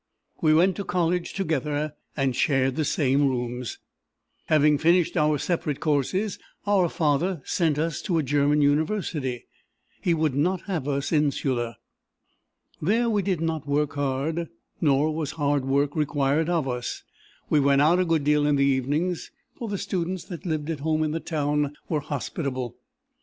"We 0.41 0.55
went 0.55 0.75
to 0.77 0.83
college 0.83 1.33
together, 1.33 1.93
and 2.17 2.35
shared 2.35 2.75
the 2.75 2.83
same 2.83 3.29
rooms. 3.29 3.77
"Having 4.47 4.79
finished 4.79 5.15
our 5.15 5.37
separate 5.37 5.79
courses, 5.79 6.39
our 6.65 6.89
father 6.89 7.43
sent 7.45 7.77
us 7.77 8.01
to 8.01 8.17
a 8.17 8.23
German 8.23 8.63
university: 8.63 9.45
he 10.01 10.15
would 10.15 10.33
not 10.33 10.61
have 10.61 10.87
us 10.87 11.11
insular! 11.11 11.75
"There 12.81 13.11
we 13.11 13.21
did 13.21 13.41
not 13.41 13.67
work 13.67 13.93
hard, 13.93 14.49
nor 14.81 15.11
was 15.13 15.33
hard 15.33 15.65
work 15.65 15.95
required 15.95 16.49
of 16.49 16.67
us. 16.67 17.03
We 17.51 17.59
went 17.59 17.83
out 17.83 17.99
a 17.99 18.03
good 18.05 18.23
deal 18.23 18.47
in 18.47 18.55
the 18.55 18.65
evenings, 18.65 19.29
for 19.53 19.67
the 19.69 19.77
students 19.77 20.23
that 20.23 20.47
lived 20.47 20.71
at 20.71 20.79
home 20.79 21.03
in 21.03 21.11
the 21.11 21.19
town 21.19 21.75
were 21.89 21.99
hospitable. 21.99 22.75